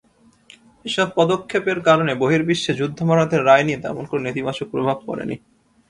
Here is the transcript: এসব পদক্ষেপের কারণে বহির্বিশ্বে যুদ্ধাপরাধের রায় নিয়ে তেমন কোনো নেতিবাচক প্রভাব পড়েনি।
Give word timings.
এসব 0.85 1.07
পদক্ষেপের 1.15 1.77
কারণে 1.87 2.13
বহির্বিশ্বে 2.15 2.71
যুদ্ধাপরাধের 2.73 3.41
রায় 3.45 3.65
নিয়ে 3.65 3.81
তেমন 3.83 4.03
কোনো 4.05 4.21
নেতিবাচক 4.23 4.67
প্রভাব 4.73 4.97
পড়েনি। 5.07 5.35